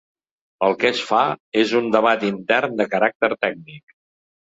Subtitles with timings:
[0.67, 1.19] El que es fa
[1.65, 3.99] és un debat intern de caràcter tècnic.